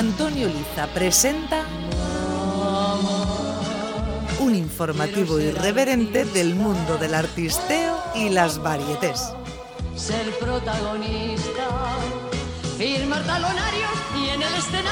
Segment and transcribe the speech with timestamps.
[0.00, 1.62] Antonio Liza presenta
[4.38, 9.34] un informativo irreverente del mundo del artisteo y las varietés.
[9.94, 11.68] Ser protagonista,
[12.78, 13.99] firmar talonarios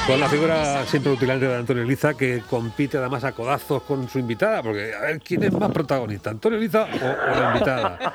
[0.07, 4.19] Con la figura siempre utilante de Antonio Liza, que compite además a codazos con su
[4.19, 8.15] invitada, porque a ver quién es más protagonista, Antonio Liza o, o la invitada.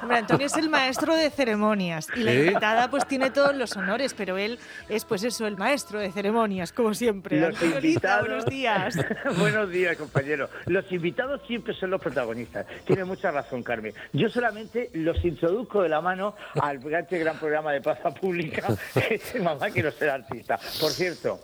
[0.00, 4.14] Hombre, Antonio es el maestro de ceremonias y la invitada pues tiene todos los honores,
[4.14, 4.58] pero él
[4.88, 7.38] es pues eso, el maestro de ceremonias, como siempre.
[7.38, 8.26] Los Antonio Liza, invitados.
[8.26, 8.96] buenos días.
[9.38, 10.48] Buenos días, compañero.
[10.66, 12.66] Los invitados siempre son los protagonistas.
[12.86, 13.92] Tiene mucha razón, Carmen.
[14.12, 19.16] Yo solamente los introduzco de la mano al este gran programa de plaza pública, que
[19.16, 20.58] es Mamá Quiero Ser Artista.
[20.80, 21.40] Por cierto,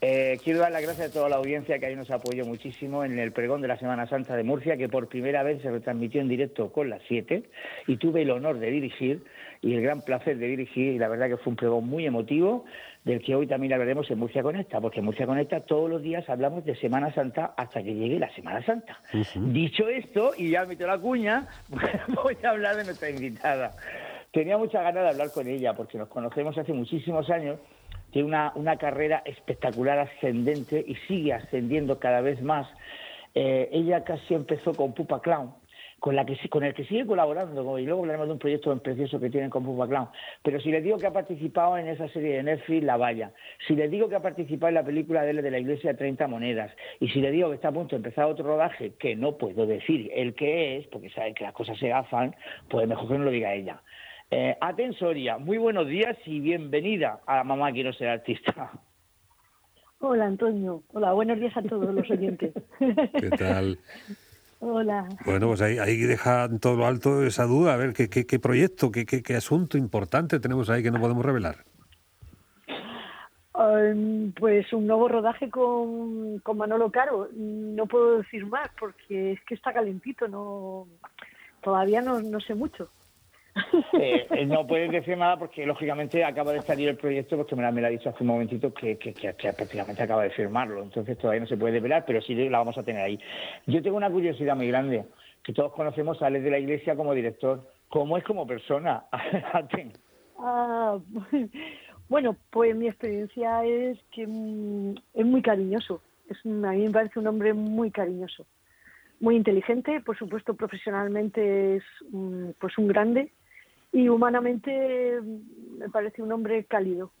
[0.00, 3.18] eh, quiero dar las gracias a toda la audiencia que ahí nos apoyó muchísimo en
[3.18, 6.28] el pregón de la Semana Santa de Murcia, que por primera vez se retransmitió en
[6.28, 7.44] directo con las 7
[7.86, 9.24] y tuve el honor de dirigir
[9.62, 12.66] y el gran placer de dirigir y la verdad que fue un pregón muy emotivo
[13.04, 16.28] del que hoy también hablaremos en Murcia Conecta, porque en Murcia Conecta todos los días
[16.28, 18.98] hablamos de Semana Santa hasta que llegue la Semana Santa.
[19.34, 21.48] Dicho esto, y ya meto la cuña,
[22.22, 23.74] voy a hablar de nuestra invitada.
[24.32, 27.58] Tenía muchas ganas de hablar con ella, porque nos conocemos hace muchísimos años,
[28.14, 32.68] tiene una, una carrera espectacular ascendente y sigue ascendiendo cada vez más.
[33.34, 35.52] Eh, ella casi empezó con Pupa Clown,
[35.98, 39.18] con, la que, con el que sigue colaborando, y luego hablaremos de un proyecto precioso
[39.18, 40.10] que tienen con Pupa Clown.
[40.44, 43.32] Pero si les digo que ha participado en esa serie de Netflix, La Valla,
[43.66, 46.70] si les digo que ha participado en la película de, de la Iglesia 30 Monedas,
[47.00, 49.66] y si les digo que está a punto de empezar otro rodaje, que no puedo
[49.66, 52.36] decir el que es, porque saben que las cosas se gafan,
[52.68, 53.82] pues mejor que no lo diga ella.
[54.30, 58.72] Eh, Aten Soria, muy buenos días y bienvenida a Mamá Quiero Ser Artista.
[60.00, 62.52] Hola Antonio, hola, buenos días a todos los oyentes.
[62.78, 63.78] ¿Qué tal?
[64.60, 65.08] hola.
[65.24, 68.26] Bueno, pues ahí, ahí deja en todo lo alto esa duda, a ver qué, qué,
[68.26, 71.64] qué proyecto, qué, qué, qué asunto importante tenemos ahí que no podemos revelar.
[73.54, 77.28] Um, pues un nuevo rodaje con, con Manolo Caro.
[77.32, 80.88] No puedo decir más porque es que está calentito, no
[81.62, 82.88] todavía no, no sé mucho.
[84.00, 87.62] Eh, eh, no puedes decir nada porque lógicamente acaba de salir el proyecto porque me
[87.62, 90.82] lo, me lo ha dicho hace un momentito que, que, que- prácticamente acaba de firmarlo.
[90.82, 93.18] Entonces todavía no se puede develar pero sí la vamos a tener ahí.
[93.66, 95.04] Yo tengo una curiosidad muy grande
[95.42, 97.68] que todos conocemos a Alex de la Iglesia como director.
[97.88, 99.04] ¿cómo es como persona?
[100.36, 100.98] Ah,
[102.08, 106.02] bueno, pues mi experiencia es que mm, es muy cariñoso.
[106.28, 108.44] Es a mí me parece un hombre muy cariñoso,
[109.20, 111.84] muy inteligente, por supuesto profesionalmente es
[112.58, 113.30] pues un grande
[113.94, 117.12] y humanamente mm, me parece un hombre cálido,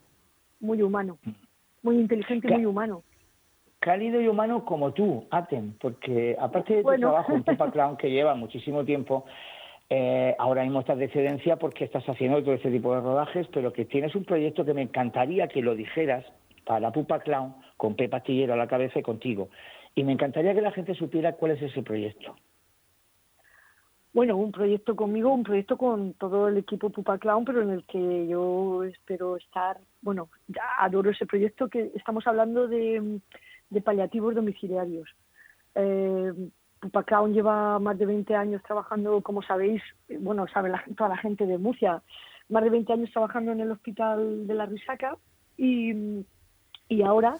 [0.60, 1.18] muy humano,
[1.82, 3.02] muy inteligente y muy humano.
[3.78, 7.08] cálido y humano como tú, Aten, porque aparte de tu Bueno.
[7.10, 9.24] trabajo en Pupa Clown, que lleva muchísimo tiempo,
[9.90, 13.72] eh, ahora mismo estás de excedencia porque estás haciendo todo este tipo de rodajes, pero
[13.72, 16.24] que tienes un proyecto que me encantaría que lo dijeras
[16.64, 19.48] para Pupa Clown, con Pepa Astillero a la cabeza y contigo.
[19.94, 22.34] Y me encantaría que la gente supiera cuál es ese proyecto.
[24.14, 27.84] Bueno, un proyecto conmigo, un proyecto con todo el equipo Pupa Clown, pero en el
[27.84, 30.28] que yo espero estar, bueno,
[30.78, 33.20] adoro ese proyecto que estamos hablando de,
[33.70, 35.08] de paliativos domiciliarios.
[35.74, 36.32] Eh,
[36.80, 39.82] Pupa Clown lleva más de 20 años trabajando, como sabéis,
[40.20, 42.00] bueno, sabe la- toda la gente de Murcia,
[42.48, 45.16] más de 20 años trabajando en el hospital de la Risaca
[45.56, 46.24] y,
[46.88, 47.34] y ahora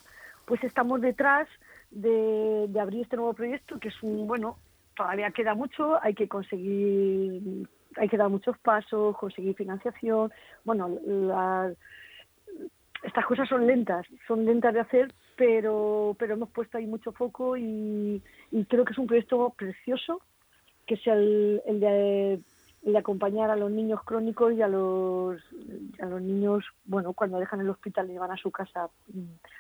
[0.47, 1.47] pues estamos detrás
[1.91, 4.57] de, de abrir este nuevo proyecto que es un, bueno,
[4.97, 10.33] todavía queda mucho, hay que conseguir, hay que dar muchos pasos, conseguir financiación,
[10.65, 11.73] bueno, la-
[13.03, 17.57] estas cosas son lentas, son lentas de hacer, pero, pero hemos puesto ahí mucho foco
[17.57, 20.21] y, y creo que es un proyecto precioso,
[20.87, 22.33] que sea el, el de,
[22.83, 25.39] el de acompañar a los niños crónicos y a los,
[26.01, 28.89] a los niños, bueno, cuando dejan el hospital y van a su casa,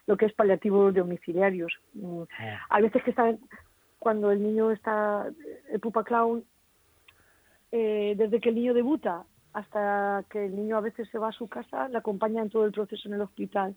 [0.06, 1.72] lo que es paliativos domiciliarios.
[1.94, 2.22] Mm,
[2.70, 3.38] Hay veces que están,
[4.04, 5.26] cuando el niño está,
[5.72, 6.44] el pupa clown,
[7.72, 11.32] eh, desde que el niño debuta hasta que el niño a veces se va a
[11.32, 13.74] su casa, le acompañan todo el proceso en el hospital.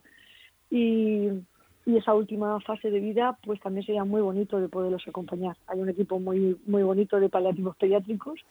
[0.70, 1.30] Y,
[1.86, 5.56] esa última fase de vida, pues también sería muy bonito de poderlos acompañar.
[5.68, 8.42] Hay un equipo muy, muy bonito de paliativos pediátricos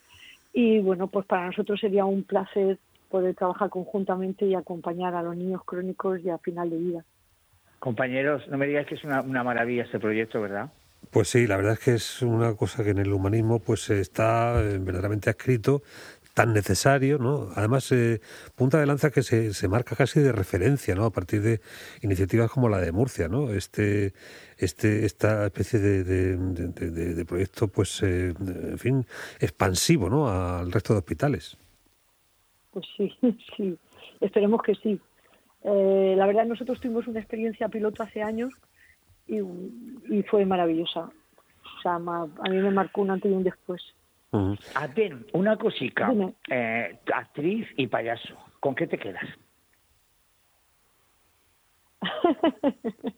[0.54, 2.78] y bueno, pues para nosotros sería un placer
[3.10, 7.04] poder trabajar conjuntamente y acompañar a los niños crónicos y a final de vida.
[7.78, 10.70] Compañeros, no me digáis que es una maravilla este proyecto, ¿verdad?
[11.16, 14.60] Pues sí, la verdad es que es una cosa que en el humanismo pues está
[14.62, 15.82] eh, verdaderamente adscrito,
[16.34, 17.48] tan necesario, ¿no?
[17.54, 18.20] Además, eh,
[18.54, 21.06] punta de lanza que se, se marca casi de referencia, ¿no?
[21.06, 21.62] A partir de
[22.02, 23.50] iniciativas como la de Murcia, ¿no?
[23.50, 24.12] Este,
[24.58, 29.06] este, esta especie de- de- de proyecto, pues, eh, en fin,
[29.40, 30.28] expansivo, ¿no?
[30.28, 31.56] Al resto de hospitales.
[32.72, 33.10] Pues sí,
[33.56, 33.78] sí,
[34.20, 35.00] esperemos que sí.
[35.64, 38.52] Eh, la verdad, nosotros tuvimos una experiencia piloto hace años
[39.26, 39.40] y,
[40.08, 41.10] y fue maravillosa.
[41.78, 43.82] O sea, ma- a mí me marcó un antes y un después.
[44.32, 44.56] Ujú.
[44.74, 46.12] Aten, una cosica.
[46.48, 48.34] Eh, actriz y payaso.
[48.60, 49.24] ¿Con qué te quedas?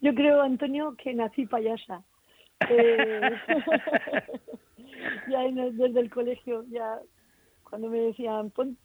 [0.00, 2.02] Yo creo, Antonio, que nací payasa.
[2.68, 3.30] Eh,
[5.28, 6.98] ya en el- desde el colegio, ya
[7.68, 8.76] cuando me decían, pon,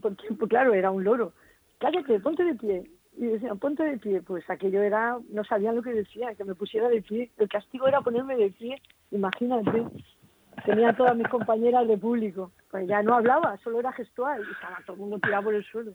[0.00, 1.34] porque, pues claro, era un loro,
[1.78, 2.82] cállate, ponte de pie.
[3.20, 4.22] Y decían, ponte de pie.
[4.22, 7.30] Pues aquello era, no sabían lo que decía, que me pusiera de pie.
[7.36, 8.80] El castigo era ponerme de pie,
[9.10, 9.84] imagínate.
[10.64, 12.50] Tenía todas mis compañeras de público.
[12.70, 14.40] Pues ya no hablaba, solo era gestual.
[14.40, 15.92] Y estaba todo el mundo tirado por el suelo.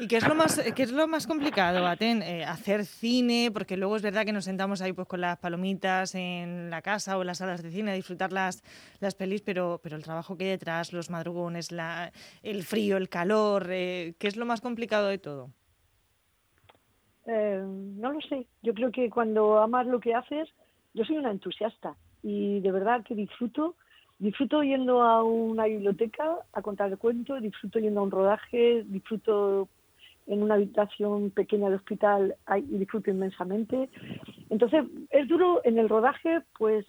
[0.00, 2.22] ¿Y qué es lo más, qué es lo más complicado, Aten?
[2.22, 6.16] Eh, hacer cine, porque luego es verdad que nos sentamos ahí pues con las palomitas
[6.16, 8.64] en la casa o en las salas de cine a disfrutar las,
[8.98, 12.10] las pelis, pero, pero el trabajo que hay detrás, los madrugones, la,
[12.42, 15.52] el frío, el calor, eh, ¿qué es lo más complicado de todo?
[17.28, 18.46] Eh, no lo sé.
[18.62, 20.48] Yo creo que cuando amas lo que haces,
[20.94, 23.76] yo soy una entusiasta y de verdad que disfruto.
[24.18, 29.68] Disfruto yendo a una biblioteca a contar el cuento, disfruto yendo a un rodaje, disfruto
[30.26, 33.88] en una habitación pequeña de hospital y disfruto inmensamente.
[34.50, 36.84] Entonces, es duro en el rodaje, pues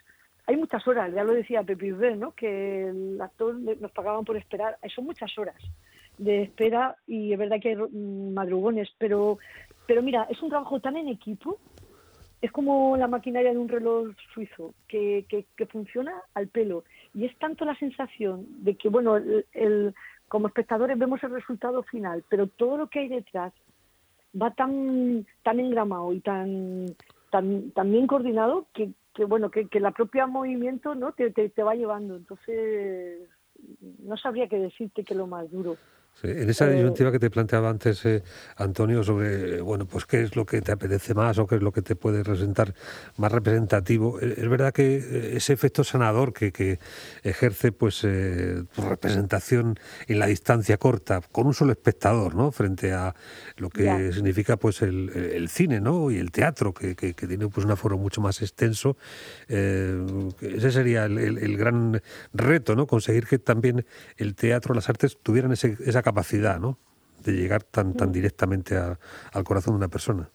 [0.48, 2.32] hay muchas horas, ya lo decía Pepe Isbert, ¿no?
[2.32, 5.62] que el actor nos pagaban por esperar, son muchas horas
[6.18, 9.40] de espera y es verdad que hay mm, madrugones, pero,
[9.90, 11.58] pero mira, es un trabajo tan en equipo,
[12.44, 16.84] es como la maquinaria de un reloj suizo, que, que, que funciona al pelo.
[17.16, 19.96] Y es tanto la sensación de que, bueno, el,
[20.28, 23.52] como espectadores vemos el resultado final, pero todo lo que hay detrás
[24.40, 26.86] va tan tan engramado y tan
[27.32, 31.50] tan, tan bien coordinado que, que bueno que, que la propia movimiento no te, te,
[31.50, 32.16] te va llevando.
[32.16, 33.28] Entonces
[34.04, 35.78] no sabría qué decirte que es lo más duro
[36.24, 38.24] en esa Eh, disyuntiva que te planteaba antes, eh,
[38.58, 41.62] Antonio, sobre, eh, bueno, pues qué es lo que te apetece más o qué es
[41.62, 42.74] lo que te puede representar
[43.18, 46.80] más representativo, es verdad que ese efecto sanador que, que
[47.24, 49.78] ejerce pues eh, tu representación
[50.08, 52.52] en la distancia corta, con un solo espectador, ¿no?
[52.52, 53.16] Frente a
[53.58, 56.12] lo que significa pues el, el cine, ¿no?
[56.12, 58.98] Y el teatro, que, que- que tiene pues un aforo mucho más extenso.
[59.48, 62.02] Eh, ese sería el, el- el gran
[62.34, 62.88] reto, ¿no?
[62.88, 63.86] Conseguir que también
[64.18, 66.09] el teatro, las artes tuvieran ese- esa capacidad,
[66.60, 66.78] ¿no?
[67.24, 69.00] De llegar tan, tan directamente a-
[69.34, 70.30] al corazón de una persona.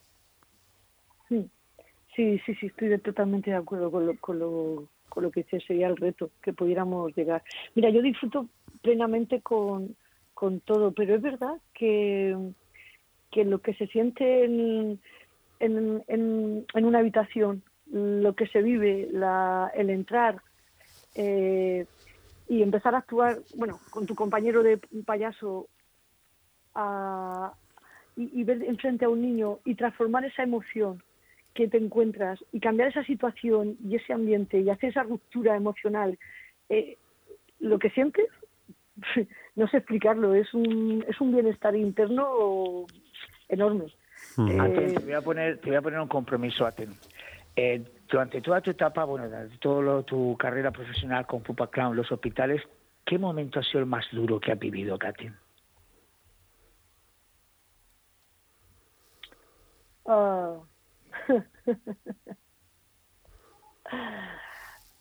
[1.28, 1.50] Sí,
[2.16, 5.64] sí, sí, sí, estoy totalmente de acuerdo con lo, con lo, con lo que dices,
[5.66, 7.42] sería el reto, que pudiéramos llegar.
[7.74, 8.48] Mira, yo disfruto
[8.82, 9.96] plenamente con,
[10.34, 12.36] con todo, pero es verdad que,
[13.30, 15.00] que lo que se siente en,
[15.60, 20.42] en, en, en una habitación, lo que se vive, la, el entrar
[21.14, 21.86] eh,
[22.48, 25.68] y empezar a actuar, bueno, con tu compañero de payaso
[26.74, 27.52] a,
[28.16, 31.02] y, y ver enfrente a un niño y transformar esa emoción
[31.54, 36.18] que te encuentras y cambiar esa situación y ese ambiente y hacer esa ruptura emocional,
[36.68, 36.98] eh,
[37.60, 38.26] lo que sientes,
[39.54, 42.86] no sé explicarlo, es un, es un bienestar interno
[43.48, 43.86] enorme.
[44.38, 46.90] Eh, Antonio, te voy a poner, te voy a poner un compromiso, Aten.
[47.56, 52.10] Eh, durante toda tu etapa, bueno, durante toda tu carrera profesional con Pupa Clown, los
[52.10, 52.62] hospitales,
[53.04, 55.30] ¿qué momento ha sido el más duro que has vivido, Katy?
[60.06, 60.58] ah,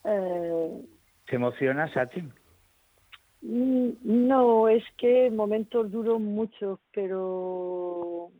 [0.05, 0.85] eh,
[1.25, 2.21] ¿Te emocionas, Katy?
[3.41, 8.31] Mm, No, es que momentos duros muchos, pero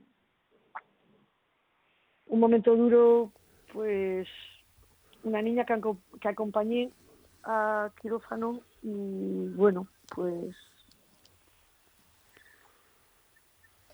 [2.28, 3.32] un momento duro,
[3.72, 4.28] pues
[5.24, 6.92] una niña que, aco- que acompañé
[7.44, 10.56] a quirófano y bueno, pues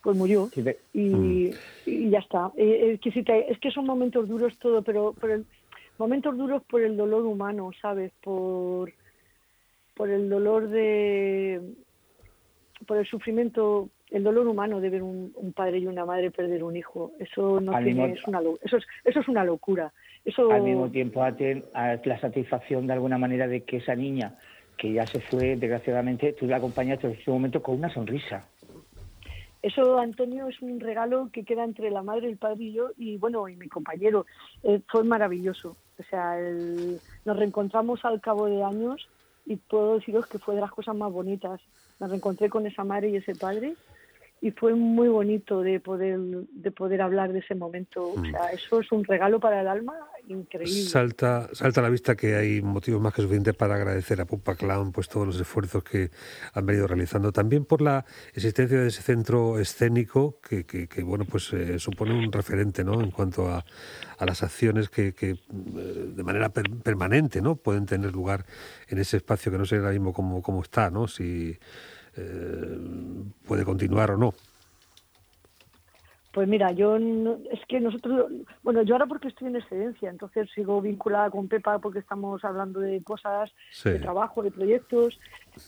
[0.01, 0.49] pues murió.
[0.53, 2.51] Sí, ve- y, y ya está.
[2.55, 5.45] Eh, eh, que sí te- es que son momentos duros todo, pero, pero el-
[5.97, 8.13] momentos duros por el dolor humano, ¿sabes?
[8.21, 8.93] Por,
[9.95, 11.61] por el dolor de
[12.87, 16.63] por el sufrimiento el dolor humano de ver un, un padre y una madre perder
[16.63, 17.11] un hijo.
[17.19, 19.93] Eso no tiene es una eso es eso es una locura
[20.29, 24.35] eso Al mismo tiempo, a la satisfacción de alguna manera de que esa niña,
[24.77, 28.45] que ya se fue, desgraciadamente, tú la acompañaste en ese momento con una sonrisa.
[29.61, 33.17] Eso, Antonio, es un regalo que queda entre la madre, el padre y yo, y
[33.17, 34.25] bueno, y mi compañero.
[34.63, 35.75] Eh, fue maravilloso.
[35.99, 39.09] O sea, el- nos reencontramos al cabo de años
[39.45, 41.59] y puedo deciros que fue de las cosas más bonitas.
[41.99, 43.73] Me reencontré con esa madre y ese padre
[44.41, 48.11] y fue muy bonito de poder de poder hablar de ese momento.
[48.11, 48.31] O Mm.
[48.31, 49.93] sea, eso es un regalo para el alma
[50.27, 50.89] increíble.
[50.89, 54.55] Salta, salta a la vista que hay motivos más que suficientes para agradecer a Pupa
[54.55, 56.11] Clown pues todos los esfuerzos que
[56.53, 57.31] han venido realizando.
[57.31, 62.13] También por la existencia de ese centro escénico que, que- que, bueno pues eh, supone
[62.13, 63.01] un referente ¿no?
[63.01, 63.65] en cuanto a,
[64.17, 65.37] a las acciones que, que, eh,
[66.15, 67.55] de manera per- permanente ¿no?
[67.55, 68.45] pueden tener lugar
[68.87, 71.07] en ese espacio que no sé ahora mismo cómo, cómo está, ¿no?
[71.07, 71.57] si
[72.19, 72.77] eh,
[73.47, 74.33] puede continuar o no.
[76.31, 80.47] Pues mira, yo no- es que nosotros, bueno, yo ahora porque estoy en excedencia, entonces
[80.53, 83.89] sigo vinculada con Pepa porque estamos hablando de cosas, Sí.
[83.89, 85.19] de trabajo, de proyectos,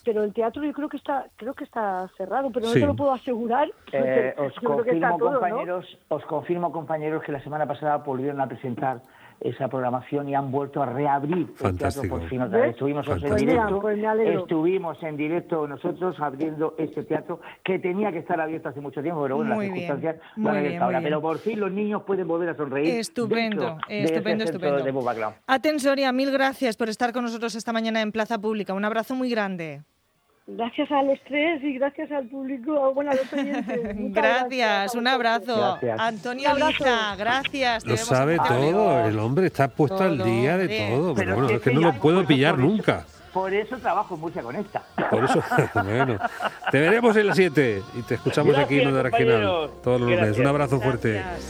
[0.05, 2.79] pero el teatro yo creo que está, creo que está cerrado, pero no Sí.
[2.79, 3.69] te lo puedo asegurar.
[3.93, 5.39] Eh, os confirmo, todo, ¿no?
[5.39, 9.01] compañeros, os confirmo, compañeros, que la semana pasada volvieron a presentar
[9.41, 12.67] esa programación y han vuelto a reabrir el teatro por fin otra vez.
[12.67, 12.73] ¿Ves?
[12.75, 13.19] Estuvimos en.
[13.21, 14.39] Pues directo, pues alegro.
[14.41, 19.23] estuvimos en directo nosotros abriendo este teatro que tenía que estar abierto hace mucho tiempo,
[19.23, 21.01] pero bueno, Muy las bien, circunstancias lo han abierto ahora.
[21.01, 22.95] Pero por fin los niños pueden volver a sonreír.
[22.99, 24.83] Estupendo, de estupendo, estupendo.
[24.83, 25.33] de Bubaclán.
[25.47, 28.73] Aten Soria, mil gracias por estar con nosotros esta mañana en Plaza Pública.
[28.73, 29.81] Un abrazo muy grande.
[30.57, 34.13] Gracias a los tres y gracias al público, bueno, a los oyentes.
[34.13, 35.55] Gracias, un abrazo.
[35.79, 35.99] Gracias.
[35.99, 36.85] Antonio Un abrazo.
[37.17, 37.85] Gracias.
[37.85, 41.69] Lo sabe todo, el hombre está puesto al día de todo, pero, bueno, es que
[41.69, 43.05] es no lo puedo pillar eso- nunca.
[43.33, 44.83] Por eso trabajo en Murcia Conecta.
[45.09, 45.41] Por eso,
[45.73, 46.17] bueno,
[46.69, 50.37] te veremos en las 7 y te escuchamos aquí en Onda Regional todos los lunes.
[50.37, 51.13] Un abrazo fuerte.
[51.13, 51.49] Gracias.